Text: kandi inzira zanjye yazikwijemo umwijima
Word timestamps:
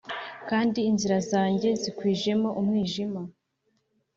kandi 0.49 0.79
inzira 0.89 1.17
zanjye 1.29 1.65
yazikwijemo 1.71 2.49
umwijima 2.59 3.21